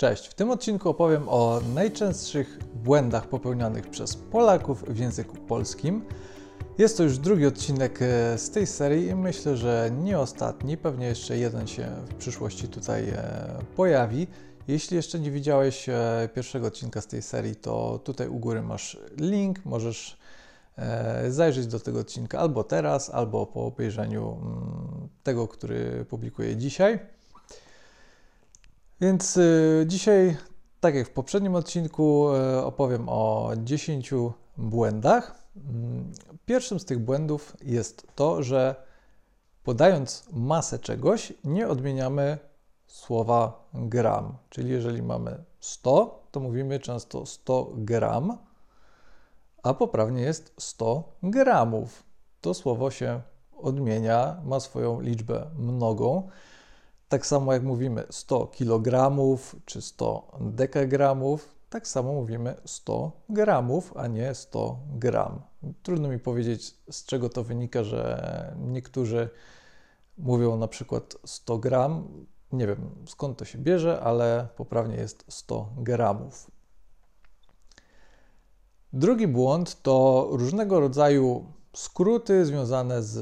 [0.00, 6.04] Cześć, w tym odcinku opowiem o najczęstszych błędach popełnianych przez Polaków w języku polskim.
[6.78, 11.06] Jest to już drugi odcinek e, z tej serii i myślę, że nie ostatni, pewnie
[11.06, 14.26] jeszcze jeden się w przyszłości tutaj e, pojawi.
[14.68, 18.98] Jeśli jeszcze nie widziałeś e, pierwszego odcinka z tej serii, to tutaj u góry masz
[19.16, 20.20] link, możesz
[21.28, 26.98] zajrzeć do tego odcinka albo teraz, albo po obejrzeniu mm, tego, który publikuję dzisiaj.
[29.00, 30.36] Więc y, dzisiaj,
[30.80, 34.14] tak jak w poprzednim odcinku, y, opowiem o 10
[34.56, 35.48] błędach.
[35.56, 36.12] Mm,
[36.46, 38.74] pierwszym z tych błędów jest to, że
[39.62, 42.38] podając masę czegoś, nie odmieniamy
[42.86, 44.36] słowa gram.
[44.48, 48.38] Czyli jeżeli mamy 100, to mówimy często 100 gram,
[49.62, 52.02] a poprawnie jest 100 gramów.
[52.40, 53.20] To słowo się
[53.56, 56.28] odmienia, ma swoją liczbę mnogą.
[57.10, 59.10] Tak samo jak mówimy 100 kg
[59.64, 65.42] czy 100 dekagramów, tak samo mówimy 100 gramów, a nie 100 gram.
[65.82, 69.28] Trudno mi powiedzieć, z czego to wynika, że niektórzy
[70.18, 72.08] mówią na przykład 100 gram.
[72.52, 76.50] Nie wiem skąd to się bierze, ale poprawnie jest 100 gramów.
[78.92, 83.12] Drugi błąd to różnego rodzaju skróty związane z,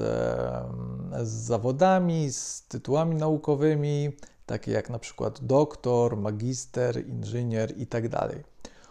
[1.23, 4.13] z zawodami, z tytułami naukowymi,
[4.47, 8.09] takie jak na przykład doktor, magister, inżynier itd.
[8.11, 8.31] Tak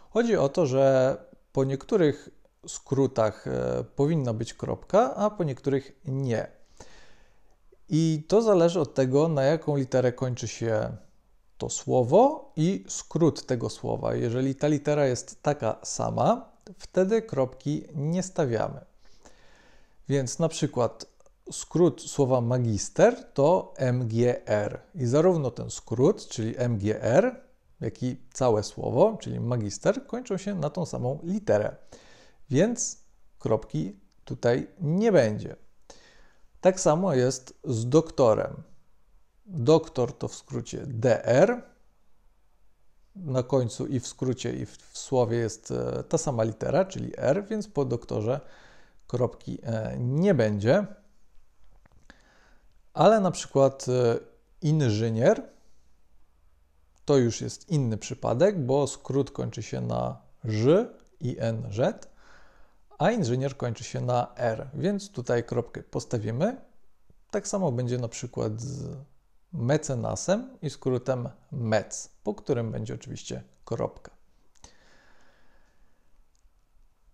[0.10, 1.18] Chodzi o to, że
[1.52, 2.30] po niektórych
[2.68, 6.48] skrótach e, powinna być kropka, a po niektórych nie.
[7.90, 10.98] I to zależy od tego, na jaką literę kończy się
[11.58, 14.16] to słowo i skrót tego słowa.
[14.16, 18.86] Jeżeli ta litera jest taka sama, wtedy kropki nie stawiamy.
[20.10, 21.06] Więc na przykład
[21.52, 24.82] skrót słowa magister to MGR.
[24.96, 27.42] I zarówno ten skrót, czyli MGR,
[27.82, 31.76] jak i całe słowo, czyli magister, kończą się na tą samą literę.
[32.50, 32.98] Więc
[33.40, 35.56] kropki tutaj nie będzie.
[36.62, 38.64] Tak samo jest z doktorem.
[39.46, 41.62] Doktor to w skrócie DR.
[43.16, 47.46] Na końcu i w skrócie, i w słowie jest e, ta sama litera, czyli R,
[47.50, 48.40] więc po doktorze
[49.08, 50.86] kropki e, nie będzie,
[52.94, 54.20] ale na przykład e,
[54.62, 55.44] inżynier
[57.06, 61.80] to już jest inny przypadek, bo skrót kończy się na ż i nż,
[62.98, 66.62] a inżynier kończy się na r, więc tutaj kropkę postawimy.
[67.32, 68.98] Tak samo będzie na przykład z
[69.54, 74.12] mecenasem i skrótem mec, po którym będzie oczywiście kropka.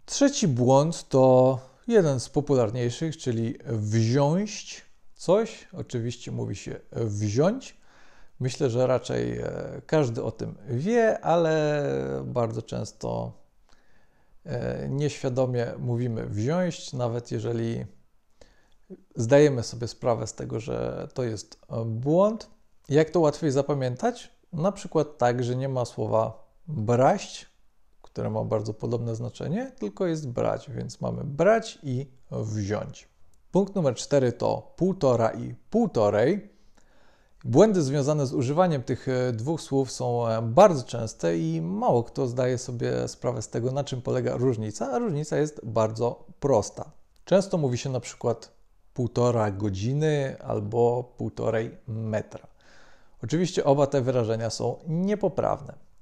[0.06, 5.68] Trzeci błąd to jeden z popularniejszych, czyli wziąć coś.
[5.74, 7.78] Oczywiście mówi się wziąć.
[8.40, 11.84] Myślę, że raczej e, każdy o tym wie, ale
[12.26, 13.34] bardzo często
[14.46, 17.86] e, nieświadomie mówimy wziąć, nawet jeżeli
[19.16, 22.50] zdajemy sobie sprawę z tego, że to jest błąd.
[22.90, 24.32] Jak to łatwiej zapamiętać?
[24.54, 27.53] Na przykład tak, że nie ma słowa braść,
[28.14, 33.08] które ma bardzo podobne znaczenie, tylko jest brać, więc mamy brać i wziąć.
[33.52, 36.50] Punkt numer cztery to półtora i półtorej.
[37.46, 42.28] Błędy związane z używaniem tych e, dwóch słów są e, bardzo częste i mało kto
[42.28, 46.92] zdaje sobie sprawę z tego, na czym polega różnica, a różnica jest bardzo prosta.
[47.26, 48.52] Często mówi się na przykład
[48.94, 52.48] półtora godziny albo półtorej metra.
[53.24, 55.93] Oczywiście oba te wyrażenia są niepoprawne.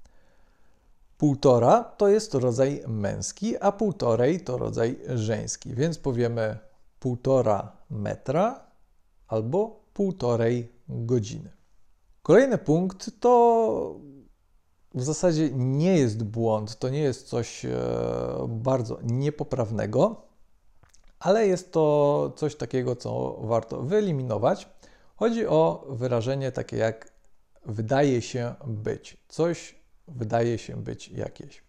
[1.21, 6.57] Półtora to jest rodzaj męski, a półtorej to rodzaj żeński, więc powiemy
[6.99, 8.67] półtora metra
[9.27, 11.51] albo półtorej godziny.
[12.23, 13.99] Kolejny punkt to
[14.93, 17.69] w zasadzie nie jest błąd, to nie jest coś e,
[18.47, 20.21] bardzo niepoprawnego,
[21.19, 24.69] ale jest to coś takiego, co warto wyeliminować.
[25.15, 27.11] Chodzi o wyrażenie takie jak
[27.65, 29.17] wydaje się być.
[29.27, 31.63] Coś wydaje się być jakieś.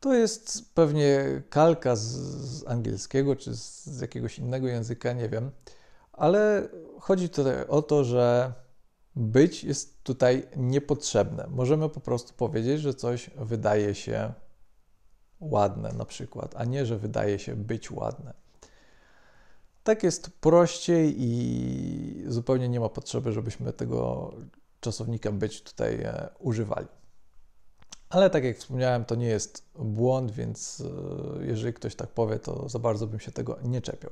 [0.00, 5.50] To jest pewnie kalka z, z angielskiego czy z, z jakiegoś innego języka, nie wiem,
[6.12, 6.68] ale
[7.00, 8.52] chodzi tutaj o to, że
[9.16, 11.46] być jest tutaj niepotrzebne.
[11.50, 14.32] Możemy po prostu powiedzieć, że coś wydaje się
[15.40, 18.34] ładne, na przykład, a nie, że wydaje się być ładne.
[19.84, 24.32] Tak jest prościej i zupełnie nie ma potrzeby, żebyśmy tego
[24.80, 26.86] czasownika być tutaj e, używali.
[28.12, 30.82] Ale tak jak wspomniałem, to nie jest błąd, więc
[31.40, 34.10] e, jeżeli ktoś tak powie, to za bardzo bym się tego nie czepiał.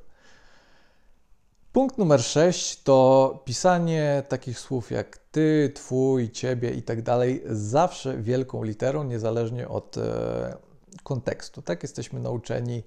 [1.72, 8.22] Punkt numer 6 to pisanie takich słów jak ty, twój, ciebie i tak dalej, zawsze
[8.22, 10.56] wielką literą, niezależnie od e,
[11.02, 11.62] kontekstu.
[11.62, 12.82] Tak jesteśmy nauczeni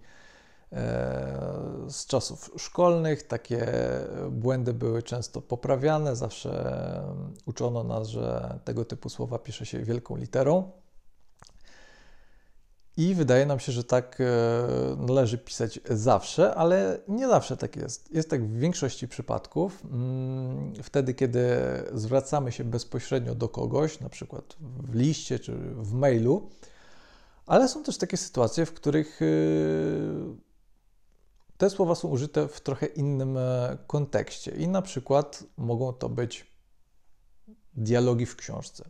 [0.71, 0.75] e,
[1.89, 3.24] z czasów szkolnych.
[3.24, 3.68] Takie
[4.31, 6.16] błędy były często poprawiane.
[6.16, 7.04] Zawsze
[7.45, 10.82] uczono nas, że tego typu słowa pisze się wielką literą.
[12.98, 14.25] I wydaje nam się, że tak e,
[14.98, 18.12] należy pisać zawsze, ale nie zawsze tak jest.
[18.12, 19.84] Jest tak w większości przypadków.
[19.86, 21.48] Mm, wtedy, kiedy
[21.94, 26.50] zwracamy się bezpośrednio do kogoś, na przykład w liście czy w mailu,
[27.45, 29.25] ale są też takie sytuacje, w których e,
[31.57, 34.51] te słowa są użyte w trochę innym e, kontekście.
[34.51, 36.54] I na przykład mogą to być
[37.74, 38.90] dialogi w książce.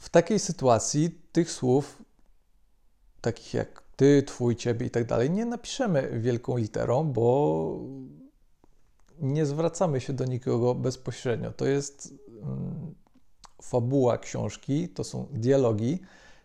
[0.00, 2.02] W takiej sytuacji tych słów,
[3.20, 7.78] takich jak ty, twój, ciebie i tak dalej, nie napiszemy wielką literą, bo
[9.18, 11.52] nie zwracamy się do nikogo bezpośrednio.
[11.52, 12.94] To jest mm,
[13.62, 15.98] fabuła książki, to są dialogi.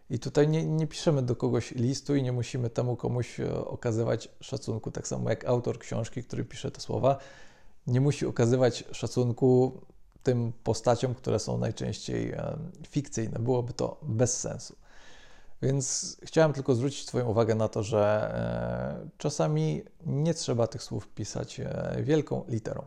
[0.10, 4.30] I tutaj nie, nie, piszemy do kogoś listu i nie musimy temu komuś e, okazywać
[4.42, 4.92] szacunku.
[4.92, 7.18] Tak samo jak autor książki, który pisze te słowa,
[7.88, 9.81] nie musi okazywać szacunku
[10.25, 12.33] tym postaciom, które są najczęściej
[12.88, 13.39] fikcyjne.
[13.39, 14.75] Byłoby to bez sensu.
[15.62, 18.31] Więc chciałem tylko zwrócić Twoją uwagę na to, że
[19.04, 22.83] e, czasami nie trzeba tych słów pisać e, wielką literą.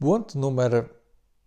[0.00, 0.88] Błąd numer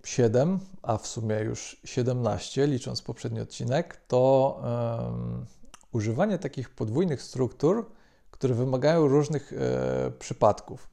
[0.06, 5.46] 7, a w sumie już 17, licząc poprzedni odcinek, to um,
[5.92, 7.92] używanie takich podwójnych struktur,
[8.32, 10.93] które wymagają różnych e, przypadków.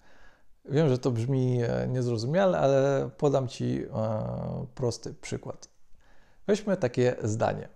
[0.71, 5.69] Wiem, że to brzmi e, niezrozumiale, ale podam Ci e, prosty przykład.
[6.47, 7.69] Weźmy takie zdanie.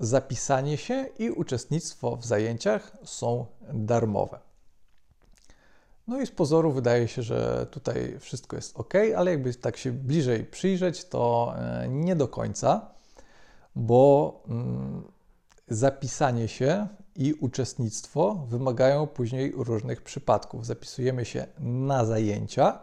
[0.00, 4.38] Zapisanie się i uczestnictwo w zajęciach są darmowe.
[6.06, 9.92] No i z pozoru wydaje się, że tutaj wszystko jest ok, ale jakby tak się
[9.92, 12.90] bliżej przyjrzeć, to e, nie do końca,
[13.74, 15.04] bo mm,
[15.68, 16.88] zapisanie się
[17.18, 20.66] i uczestnictwo wymagają później różnych przypadków.
[20.66, 22.78] Zapisujemy się na zajęcia,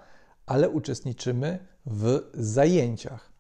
[0.45, 3.31] ale uczestniczymy w zajęciach.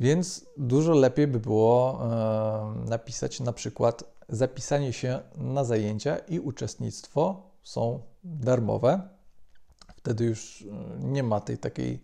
[0.00, 7.50] Więc dużo lepiej by było e, napisać na przykład zapisanie się na zajęcia i uczestnictwo
[7.62, 9.08] są darmowe.
[9.96, 10.64] Wtedy już
[10.98, 12.02] nie ma tej takiej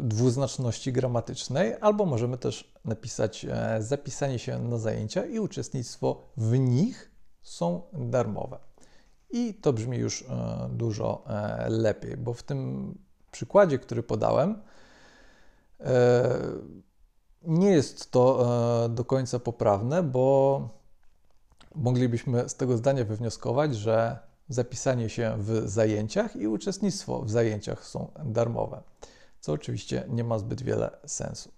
[0.00, 7.10] dwuznaczności gramatycznej, albo możemy też napisać e, zapisanie się na zajęcia i uczestnictwo w nich
[7.42, 8.58] są darmowe.
[9.30, 11.24] I to brzmi już e, dużo
[11.68, 12.94] lepiej, bo w tym
[13.30, 14.62] przykładzie, który podałem,
[17.42, 18.48] nie jest to
[18.88, 20.68] do końca poprawne, bo
[21.74, 28.10] moglibyśmy z tego zdania wywnioskować, że zapisanie się w zajęciach i uczestnictwo w zajęciach są
[28.24, 28.82] darmowe,
[29.40, 31.50] co oczywiście nie ma zbyt wiele sensu.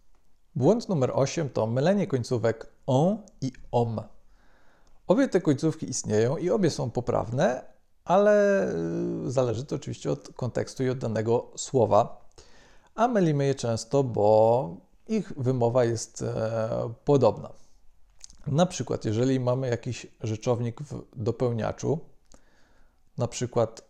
[0.54, 4.00] Błąd numer 8 to mylenie końcówek on i om.
[5.06, 7.64] Obie te końcówki istnieją i obie są poprawne,
[8.04, 8.66] ale
[9.26, 12.28] y, zależy to oczywiście od kontekstu i od danego słowa,
[12.94, 14.76] a mylimy je często, bo
[15.08, 17.50] ich wymowa jest e, podobna.
[18.46, 21.98] Na przykład, jeżeli mamy jakiś rzeczownik w dopełniaczu,
[23.20, 23.82] na przykład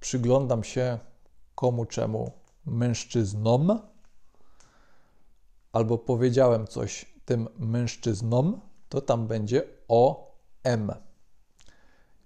[0.00, 0.98] przyglądam się
[1.54, 2.32] komu czemu
[2.66, 3.80] mężczyznom,
[5.72, 10.32] albo powiedziałem coś tym mężczyznom, to tam będzie o
[10.64, 10.92] m.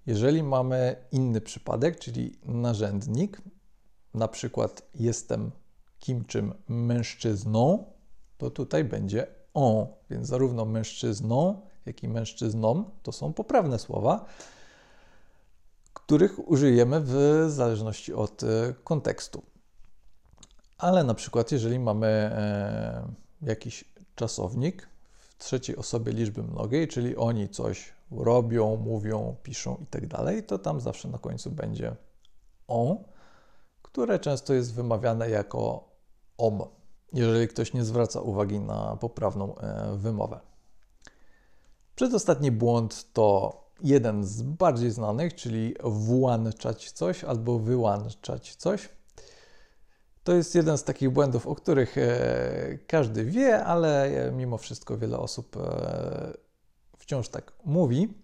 [0.06, 3.42] Jeżeli mamy inny przypadek, czyli narzędnik,
[4.14, 5.50] na przykład jestem
[5.98, 7.92] kim czym mężczyzną,
[8.38, 14.26] to tutaj będzie on, więc zarówno mężczyzną, jak i mężczyznom to są poprawne słowa
[16.08, 19.42] których użyjemy w zależności od e, kontekstu.
[20.78, 23.12] Ale na przykład, jeżeli mamy e,
[23.42, 23.84] jakiś
[24.14, 30.02] czasownik w trzeciej osobie liczby mnogiej, czyli oni coś robią, mówią, piszą i tak
[30.46, 31.96] to tam zawsze na końcu będzie
[32.68, 32.98] on,
[33.82, 35.88] które często jest wymawiane jako
[36.38, 36.62] om,
[37.12, 40.40] jeżeli ktoś nie zwraca uwagi na poprawną e, wymowę.
[41.94, 48.88] Przedostatni błąd to jeden z bardziej znanych, czyli włączać coś albo wyłączać coś.
[50.24, 54.98] To jest jeden z takich błędów, o których e, każdy wie, ale e, mimo wszystko
[54.98, 56.32] wiele osób e,
[56.98, 58.14] wciąż tak mówi.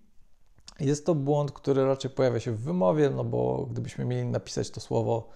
[0.80, 4.80] Jest to błąd, który raczej pojawia się w wymowie, no bo gdybyśmy mieli napisać to
[4.80, 5.28] słowo,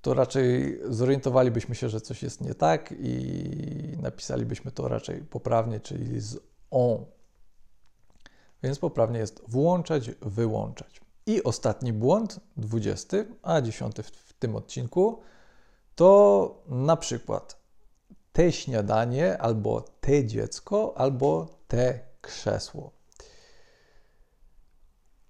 [0.00, 6.20] to raczej zorientowalibyśmy się, że coś jest nie tak i napisalibyśmy to raczej poprawnie, czyli
[6.20, 6.38] z
[6.70, 7.04] on
[8.62, 11.00] więc poprawnie jest włączać, wyłączać.
[11.26, 15.20] I ostatni błąd, 20, a 10 w, tym odcinku,
[15.94, 17.56] to na przykład
[18.32, 22.90] te śniadanie, albo te dziecko, albo te krzesło.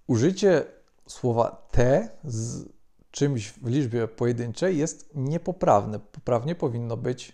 [0.07, 0.65] Użycie
[1.07, 2.69] słowa te z
[3.11, 5.99] czymś w liczbie pojedynczej jest niepoprawne.
[5.99, 7.33] Poprawnie powinno być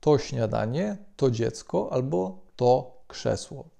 [0.00, 3.73] to śniadanie, to dziecko albo to krzesło.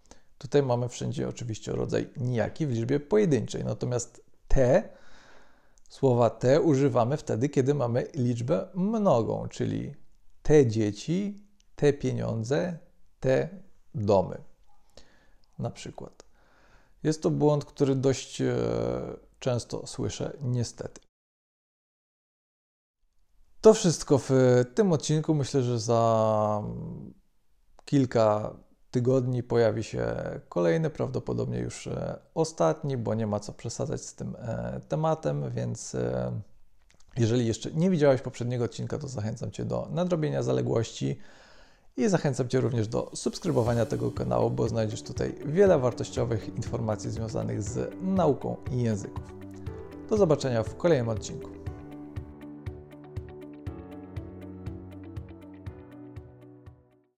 [0.44, 4.88] Tutaj mamy wszędzie oczywiście rodzaj nijaki w liczbie pojedynczej, natomiast te,
[5.88, 9.94] słowa te używamy wtedy, kiedy mamy liczbę mnogą, czyli
[10.42, 11.46] te dzieci,
[11.76, 12.78] te pieniądze,
[13.20, 13.48] te
[13.94, 14.42] domy.
[15.58, 16.24] Na przykład.
[17.02, 18.56] Jest to błąd, który dość e,
[19.38, 21.00] często słyszę, niestety.
[23.60, 24.30] To wszystko w
[24.74, 25.34] tym odcinku.
[25.34, 26.62] Myślę, że za
[27.84, 28.56] kilka
[28.94, 30.06] tygodni pojawi się
[30.48, 35.94] kolejny, prawdopodobnie już e, ostatni, bo nie ma co przesadzać z tym e, tematem, więc
[35.94, 36.32] e,
[37.16, 41.18] jeżeli jeszcze nie widziałeś poprzedniego odcinka, to zachęcam Cię do nadrobienia zaległości
[41.96, 47.62] i zachęcam Cię również do subskrybowania tego kanału, bo znajdziesz tutaj wiele wartościowych informacji związanych
[47.62, 49.34] z nauką i języków.
[50.10, 51.50] Do zobaczenia w kolejnym odcinku.